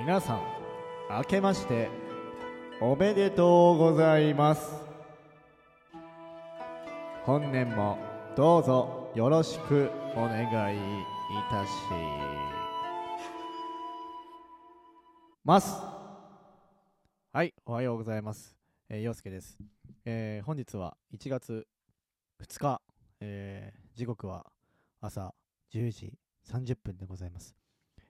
[0.00, 0.42] 皆さん
[1.10, 1.90] 明けまして
[2.80, 4.72] おめでとうございます。
[7.26, 7.98] 本年も
[8.34, 10.44] どうぞよろしくお願
[10.74, 10.80] いい
[11.50, 11.70] たし
[15.44, 15.82] ます。
[17.34, 18.56] はいおはようございます。
[18.88, 19.58] えー、陽介です、
[20.06, 21.66] えー、本日は1月
[22.42, 22.80] 2日、
[23.20, 24.46] えー、時刻は
[25.02, 25.34] 朝
[25.74, 26.14] 10時
[26.50, 27.54] 30分でございます、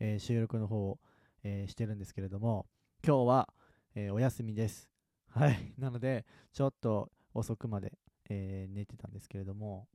[0.00, 0.98] えー、収録の方を、
[1.44, 2.66] えー、してるんですけれども
[3.06, 3.48] 今日は、
[3.94, 4.90] えー、お休みです。
[5.30, 5.72] はい。
[5.78, 7.92] なのでちょっと遅くまで、
[8.30, 9.86] えー、寝てたんですけれども。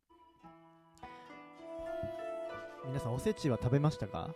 [2.85, 4.33] 皆さんおせちは食べましたか？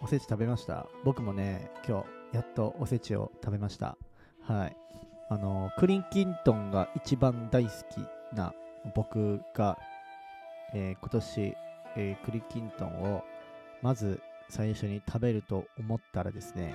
[0.00, 0.86] おせち食べました？
[1.04, 3.98] 僕もね今日やっとおせちを食べました。
[4.42, 4.76] はい。
[5.30, 8.54] あのクリンキントンが一番大好きな
[8.94, 9.78] 僕が、
[10.74, 11.56] えー、今年、
[11.96, 13.24] えー、クリンキントンを
[13.82, 16.74] まず最初に食べると思ったらですね、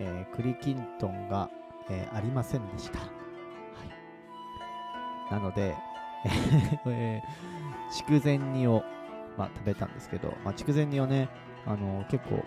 [0.00, 1.50] えー、クリキントンが、
[1.90, 3.00] えありませんでした。
[3.00, 3.06] は
[5.30, 5.74] い、なので、
[6.86, 7.20] え
[7.90, 8.84] 筑前煮を、
[9.36, 11.28] まあ、食べたんですけど、まあ、筑前煮はね、
[11.66, 12.44] あの結構、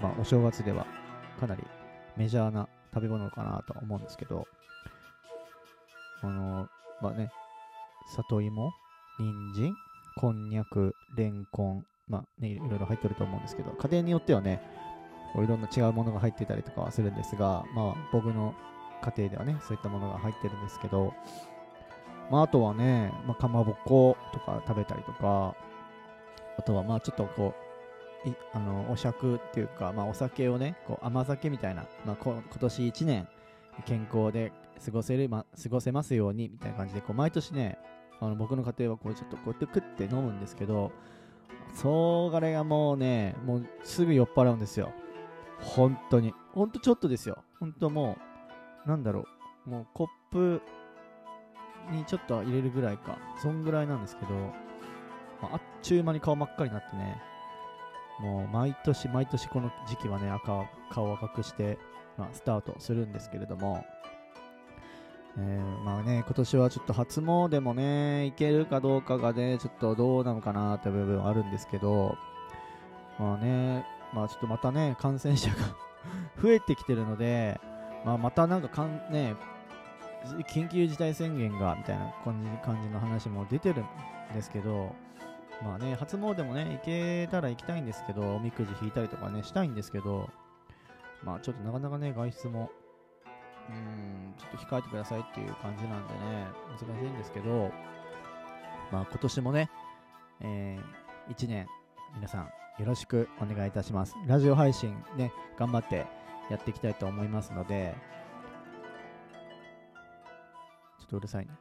[0.00, 0.86] まあ、お正月では
[1.40, 1.64] かなり
[2.16, 4.46] メジャーな食べ物かなと思うんですけど、
[6.22, 6.68] あの、
[7.02, 7.30] まあね、
[8.14, 8.72] 里芋、
[9.18, 9.74] 人参、
[10.16, 14.62] こんにゃく、れんこん、まあね、いろいろ入ってると思うんですけど、家庭によってはね、
[15.34, 18.54] いろんな違うものが入ってたりとかはするんですが、まあ僕の
[19.02, 21.12] 家庭ではね、そういったものが入ってるんですけど、
[22.30, 25.54] まああとはね、まあ、かまぼことか食べたりとか、
[26.58, 27.66] あとはまあちょっとこう、
[28.28, 33.28] いあのお酌っていうか、まあ、お酒をねこう甘酒みたいな、まあ、今年1年
[33.84, 34.52] 健康で
[34.84, 37.78] 過ごせる、ま、過ごせますようにみたいな感じでこう毎年ね
[38.20, 40.92] あの僕の家庭はこうちょっとこうやって食って飲むんですけど
[41.74, 44.92] それがもうねもうすぐ酔っ払うんですよ。
[45.60, 46.32] 本当に。
[46.52, 47.44] 本当ちょっとですよ。
[47.60, 48.16] 本当も
[48.86, 49.26] うなんだろ
[49.66, 49.70] う。
[49.70, 50.62] もうコップ
[51.90, 53.18] にちょっと入れるぐらいか。
[53.42, 54.34] そんぐらいなんですけど、
[55.42, 57.20] まあ、あっちゅう間に顔真っ赤になってね。
[58.20, 61.78] もう毎年毎年この時期はね、赤顔赤くして、
[62.16, 63.84] まあ、スタートするんですけれども、
[65.38, 72.16] えー、まあね、今年はちょっと初詣もね、行けるかどうかがね、ちょっとどうなのかなって部分はあるんですけど、
[73.18, 75.56] まあね、まあちょっとまたね、感染者が
[76.42, 77.60] 増えてきてるので、
[78.04, 79.34] まあまたなんかかん、ね、
[80.48, 83.86] 緊急事態宣言がみたいな感じ感じの話も出てるん
[84.34, 84.94] ですけど、
[85.62, 90.30] まあね、初詣もね、行けたら行きたいんですけど、おみくじ引いたりとかね、したいんですけど、
[91.22, 92.70] まあちょっとなかなかね、外出も、
[93.68, 97.72] うん、ちょっと控えてくださいっていう感じなんでね、難しいんですけど、
[98.92, 99.70] まあ今年もね、
[100.40, 101.66] えー、1年、
[102.14, 102.44] 皆さん
[102.78, 104.14] よろしくお願いいたします。
[104.26, 106.06] ラジオ配信ね、頑張って
[106.50, 107.94] やっていきたいと思いますので、
[110.98, 111.52] ちょっとうるさいね。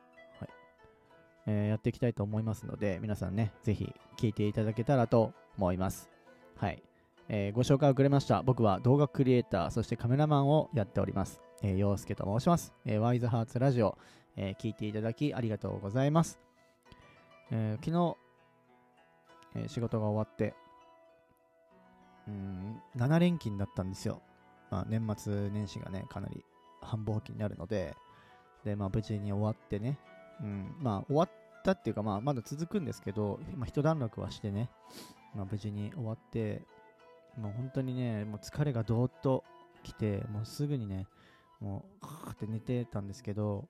[1.47, 6.09] えー、やっていきたいと思いますので、皆さんね、ぜひ聞いていただけたらと思います。
[6.57, 6.81] はい。
[7.29, 8.41] えー、ご紹介遅れました。
[8.43, 11.41] 僕は動画クリエイター、そしてカメラマンをやっております。
[11.61, 12.73] えー、陽介と申します。
[12.85, 13.97] えー、ワイズハーツラジオ、
[14.35, 16.39] えー、聞いていただきありがとうございます。
[17.51, 18.17] えー、昨日、
[19.55, 20.53] えー、仕事が終わって、
[22.27, 24.21] うん、7連勤だったんですよ。
[24.71, 26.43] まあ、年末年始がね、かなり
[26.81, 27.95] 繁忙期になるので、
[28.63, 29.97] で、まあ、無事に終わってね、
[30.41, 31.29] うん、まあ終わっ
[31.63, 34.69] たっていうか、まあ、まだ続くんですけど、ま、一段落はしてね、
[35.35, 36.63] まあ、無事に終わって、
[37.37, 39.43] もう本当にね、もう疲れがどーっと
[39.83, 41.07] 来て、もうすぐにね、
[41.65, 43.67] もう、かーって寝てたんですけど、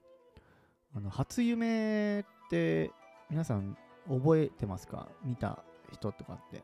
[0.94, 2.92] あの、初夢って
[3.30, 3.78] 皆さん
[4.10, 5.08] 覚えてますか？
[5.24, 5.64] 見た
[5.94, 6.64] 人とかって。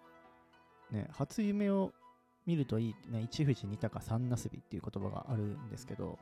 [0.92, 1.94] ね、初夢を
[2.46, 6.20] 見るといい、ね、一富士二鷹三なすびっていう言葉があるんですけど、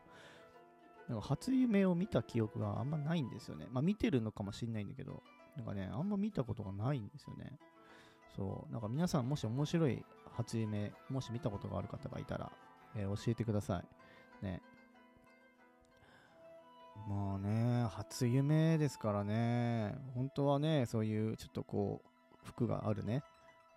[1.07, 3.65] なんか初夢を見た記憶があんまないんですよね。
[3.71, 5.23] まあ見てるのかもしれないんだけど、
[5.57, 7.57] なんかね、あんま見たことがないんですよね。
[8.35, 10.05] そう、なんか皆さんもし面白い
[10.37, 12.51] 初夢、もし見たことがある方がいたら、
[12.95, 13.79] えー、教えてくださ
[14.41, 14.45] い。
[14.45, 14.61] ね。
[17.07, 22.09] まあね、初夢ですからね、本当はね、そういうちょっとこう、
[22.45, 23.23] 服があるね、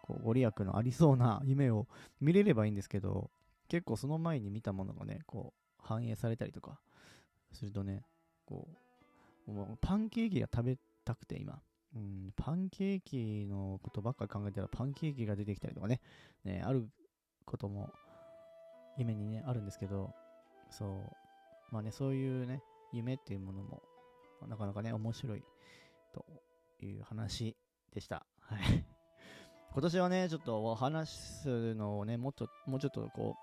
[0.03, 1.87] こうご利益のありそうな夢を
[2.21, 3.31] 見れればいいんですけど、
[3.69, 6.79] 結構その前に見たものがね、こう、反映されたりとか
[7.53, 8.03] するとね、
[8.47, 8.69] こ
[9.47, 11.61] う、もうパンケーキが食べたくて今、
[11.95, 16.01] うん、パンケーキのことばっかり考えたらパンケーキが出てきたりとかね、
[16.45, 16.89] ね、ある
[17.45, 17.91] ことも
[18.99, 20.15] 夢にね、あるんですけど、
[20.71, 20.89] そう、
[21.71, 23.83] まあね、そういうね、夢っていうものも、
[24.49, 25.45] なかなかね、面白い
[26.13, 26.25] と
[26.81, 27.57] いう話
[27.93, 28.27] でした。
[28.41, 28.61] はい。
[29.73, 33.37] 今年はね、ちょっと話すのをね、もっと、もうちょっとこ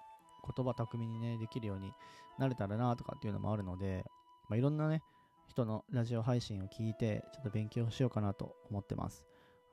[0.46, 1.92] う、言葉巧みにね、できるように
[2.38, 4.06] なれたらなとかっていうのもあるので、
[4.48, 5.02] まあ、いろんなね、
[5.48, 9.26] 人のラジオ配信を聞いて、ちょっと勉強しようかなと思ってます。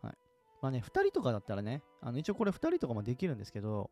[0.02, 0.14] はい。
[0.62, 3.90] まあね、2人とかだったらね、あの一応これ2人とかもできるんですけど、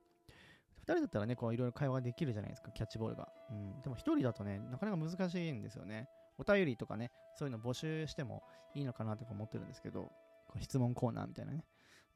[0.84, 3.28] 2人だったらね、こういろいろ会話ができるじゃないですか、キャッチボールが。
[3.50, 3.80] うん。
[3.82, 6.08] でも1人だとね、なかなか難しいんですよね。
[6.38, 8.42] お便りとかね、そういうの募集しても
[8.74, 10.10] いいのかなとか思ってるんですけど、
[10.48, 11.64] こう質問コーナーみたいなね。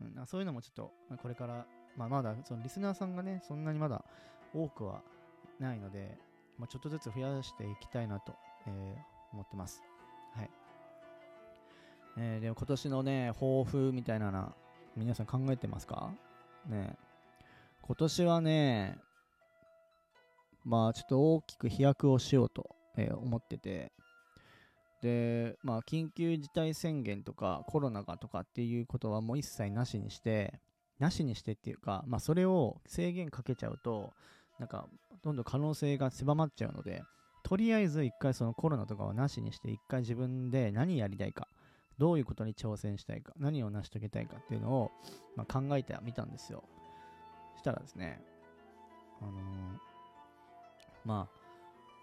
[0.01, 1.67] うん、そういうのもちょっと、これから、
[1.97, 4.05] まあ、まだそのリスナーさんがね、そんなにまだ
[4.55, 5.03] 多くは
[5.59, 6.19] ないので、
[6.57, 8.35] まあ、ちょっとずつ増やしていきたいなと、
[8.67, 9.83] えー、思ってます。
[10.35, 10.51] はい。
[12.19, 14.55] えー、でも今年のね、抱負みたいなの、
[14.97, 16.13] 皆さん考えてますか？
[16.67, 16.97] ね
[17.89, 18.99] 今年はね、
[20.63, 23.93] まあちょっと大きく飛躍をしようと、えー、思ってて、
[25.01, 30.61] で、まあ、緊急事態宣言とかコロナがとかっていうことはもう一切なしにして、
[30.99, 34.13] なしにしてっていうか、まあ、それを制限かけちゃうと、
[34.59, 34.87] なんか、
[35.23, 37.03] どんどん可能性が狭まっちゃうので、
[37.43, 41.49] とりあえず一回そのコロナとかはなしにして、一回自分で何やりたいか、
[41.97, 44.91] どういうことに挑戦したいか、何を成し遂げたいかっていうのを、
[45.37, 46.65] まあ、考えてみたんですよ。
[47.69, 48.21] したらですね、
[49.21, 49.35] あのー、
[51.05, 51.39] まあ、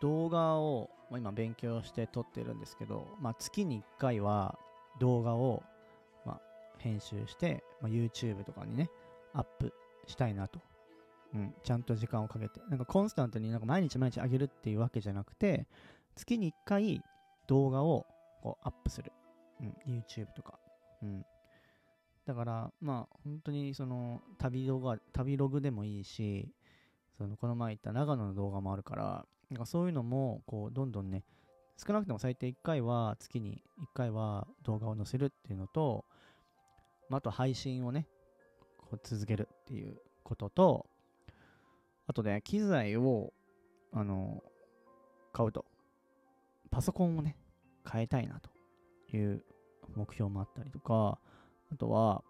[0.01, 4.57] 動画を、まあ、今勉強して撮ってるんですけど、まあ、月に1回は
[4.99, 5.63] 動画を、
[6.25, 6.41] まあ、
[6.77, 8.89] 編集して、まあ、YouTube とかにね、
[9.33, 9.73] アップ
[10.07, 10.59] したいなと。
[11.33, 12.61] うん、ちゃんと時間をかけて。
[12.69, 15.65] なんかコンスタントになんか毎日毎日上げるっていうわけじゃなくて、
[16.15, 17.01] 月に1回
[17.47, 18.05] 動画を
[18.41, 19.11] こうアップする。
[19.59, 20.59] うん、YouTube とか。
[21.01, 21.25] うん。
[22.25, 26.49] だから、まあ、本当にその旅動画、旅ログでもいいし、
[27.17, 31.23] そのこの前言った長野の動画もあるから、なんかそういうのも、こう、どんどんね、
[31.77, 36.05] 少なくとも最低1回は、月に1回は動画を載せるっていうのと、
[37.11, 38.07] あ、あと配信をね、
[38.77, 40.87] こう続けるっていうことと、
[42.07, 43.33] あとね、機材を、
[43.91, 44.43] あの、
[45.31, 45.65] 買うと。
[46.71, 47.37] パソコンをね、
[47.89, 48.49] 変えたいなと
[49.15, 49.43] いう
[49.95, 51.19] 目標もあったりとか、
[51.75, 52.23] あとは、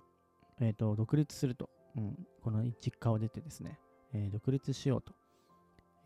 [0.59, 1.69] えっ、ー、と、独立すると。
[1.95, 3.79] うん、この実家を出てですね、
[4.13, 5.13] えー、独立しようと、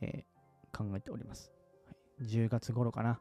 [0.02, 1.52] えー、考えております、
[1.88, 2.26] はい。
[2.26, 3.20] 10月頃かな、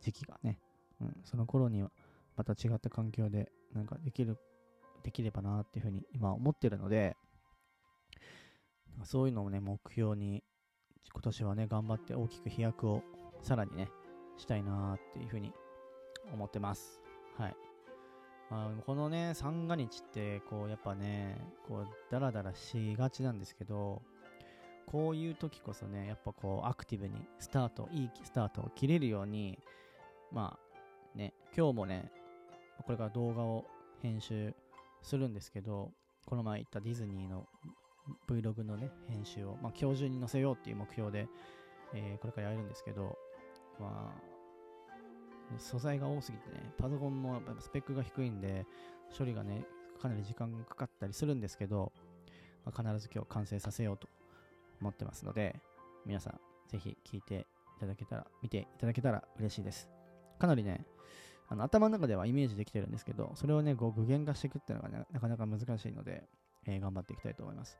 [0.00, 0.60] 時期がね。
[1.00, 1.90] うん、その頃には
[2.36, 4.36] また違った環境でなんかできる、
[5.02, 7.16] できればなっていうふうに今思ってるので、
[9.02, 10.44] そういうのをね、目標に
[11.12, 13.02] 今年はね、頑張って大きく飛躍を
[13.42, 13.90] さらにね、
[14.36, 15.52] したいなっていうふうに
[16.32, 17.00] 思ってます。
[17.36, 17.67] はい。
[18.50, 21.36] あ、このね、三が日って、こう、やっぱね、
[21.66, 24.02] こう、ダラダラしがちなんですけど、
[24.86, 29.58] こういう時こそね、やっぱこう、アクティブにスタート、いいスタートを切れるように、
[30.32, 30.58] ま
[31.14, 32.10] あ、ね、今日もね、
[32.84, 33.66] これから動画を
[34.00, 34.54] 編集
[35.02, 35.92] するんですけど、
[36.24, 37.46] この前言ったディズニーの
[38.28, 41.28] Vlog のね、編集を、まあ、今日中に載せようっていう目標で、
[41.94, 43.18] えー、これからやるんですけど、
[43.78, 44.27] まあ、
[45.58, 48.66] 素材が多すぎてね、パソコンもやっぱスペックが低いんで、
[49.16, 49.64] 処理がね、
[50.00, 51.92] かなり時間がかかったりするんですけど、
[52.64, 54.08] まあ、必ず今日完成させようと
[54.80, 55.60] 思ってますので、
[56.06, 59.88] 皆さん、ぜひ聞いていただけたら、見ていただけたら嬉しいです。
[60.38, 60.84] かなりね、
[61.48, 66.24] あの頭の中ではイメージできてるんですけど、それをね、こう具現化していくっていうのが、ね、なかなか難しいので、
[66.66, 67.78] えー、頑張っていきたいと思います。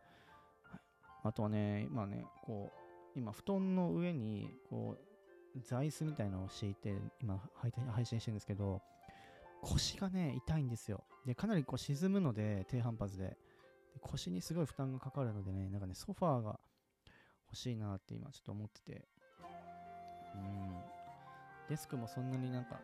[1.23, 2.71] あとはね、今ね、こ
[3.15, 5.08] う、今、布団の上に、こう、
[5.61, 7.41] 座椅子みたいなのを敷いて、今
[7.93, 8.83] 配信してるんですけど、
[9.63, 11.05] 腰がね、痛いんですよ。
[11.27, 13.37] で、かなりこう沈むので、低反発で。
[13.95, 16.61] で腰にすごい負担がかかるのでね、なんかね、ソファーが
[17.47, 19.09] 欲しいなって今ちょっと思ってて。
[20.35, 20.77] うん。
[21.69, 22.81] デスクもそんなになんか、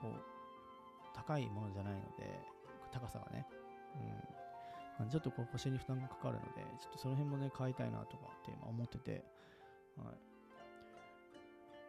[0.00, 0.12] こう、
[1.14, 2.40] 高いものじゃないので、
[2.92, 3.46] 高さがね。
[4.98, 5.08] うん。
[5.10, 9.24] ちょっとこう腰に負担がかかるので、ちょっとその辺もね、買いたいなとかって今思ってて、
[9.96, 10.35] はい。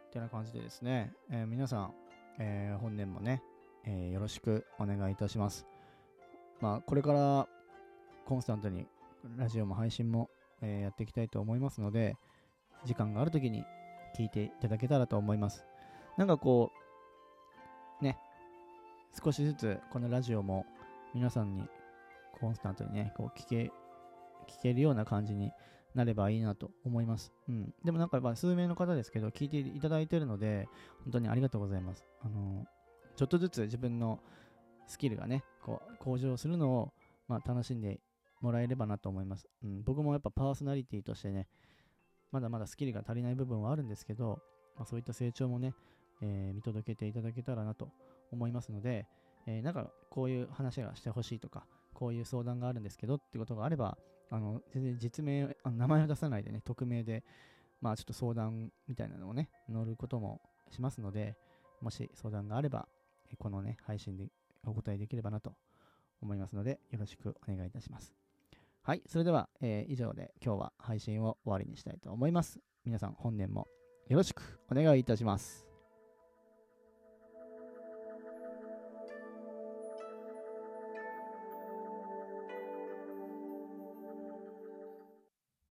[0.08, 1.94] てな感じでですね、えー、皆さん、
[2.38, 3.42] えー、本年もね、
[3.84, 5.66] えー、よろしくお願いいたします。
[6.60, 7.48] まあ、これから
[8.26, 8.86] コンスタントに
[9.36, 12.16] ラジオも配信も、えやっていきたいと思いますので、
[12.84, 13.64] 時間がある時に
[14.16, 15.64] 聞いていただけたらと思います。
[16.16, 16.72] なんかこ
[18.00, 18.18] う、ね、
[19.22, 20.66] 少しずつこのラジオも
[21.14, 21.68] 皆さんに
[22.40, 23.56] コンスタントにね、こう聞け、
[24.48, 25.52] 聞けるような感じに
[25.94, 27.32] なればいいなと思います。
[27.48, 27.74] うん。
[27.84, 30.68] でもなんかやっぱ数名の方ですけど、聞いていただいてるので、
[31.04, 32.04] 本当にありがとうございます。
[32.22, 32.66] あの
[33.16, 34.20] ちょっとずつ自分の
[34.86, 36.92] スキルがね、こう、向上するのを、
[37.26, 38.00] まあ、楽しんで
[38.40, 39.48] もらえればなと思います。
[39.64, 39.82] うん。
[39.82, 41.48] 僕もやっぱパーソナリティとしてね、
[42.30, 44.40] まだまだスキルが足りない部分はあるんですけど、
[44.76, 45.74] まあ、そういった成長もね、
[46.22, 47.90] えー、見届けていただけたらなと
[48.30, 49.06] 思いますので、
[49.46, 53.98] えー、なんかこういう話がしてほしいとか、こういう相談があるんですけどってことがあれば、
[54.30, 57.24] あの全然実名、あの名前を出さないでね、匿名で、
[57.80, 61.36] まあちょっと相談みたいなのをね、乗ることもしますので、
[61.80, 62.88] もし相談があれば、
[63.38, 64.26] このね、配信で
[64.66, 65.54] お答えできればなと
[66.20, 68.12] 思いますので、よろしくお願いいたします。
[68.82, 72.58] はい、それでは、えー、以上で今日は配信を終わりにしたいと思います。
[72.84, 73.68] 皆さん本年も
[74.08, 75.67] よろしくお願いいたします。